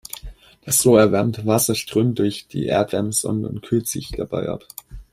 Das 0.65 0.79
so 0.79 0.97
erwärmte 0.97 1.45
Wasser 1.45 1.75
strömt 1.75 2.17
durch 2.17 2.47
die 2.47 2.65
Erdwärmesonde 2.65 3.47
und 3.49 3.61
kühlt 3.61 3.87
sich 3.87 4.09
dabei 4.09 4.49
ab. 4.49 4.63